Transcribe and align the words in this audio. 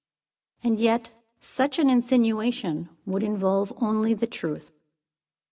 And 0.63 0.79
yet 0.79 1.11
such 1.41 1.77
an 1.77 1.87
insinuation 1.87 2.89
would 3.05 3.21
involve 3.21 3.71
only 3.79 4.15
the 4.15 4.25
truth. 4.25 4.71